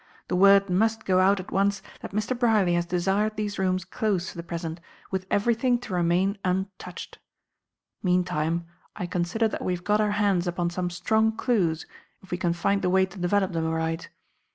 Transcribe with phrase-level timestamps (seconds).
[0.29, 2.35] The word must go out at once that Mr.
[2.35, 4.79] Brierly has desired these rooms closed for the present,
[5.11, 7.19] with everything to remain untouched.
[8.01, 11.85] Meantime I consider that we have got our hands upon some strong clues,
[12.23, 14.09] if we can find the way to develop them aright.